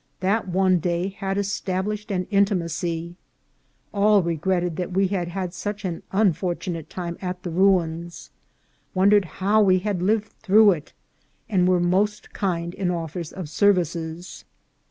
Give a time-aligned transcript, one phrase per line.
[0.19, 3.17] That one day had established an intimacy.
[3.93, 8.31] All regretted that we had had such an unfortunate time at the ruins,
[8.95, 10.93] won dered how we had lived through it,
[11.47, 14.43] and were most kind in offers of services.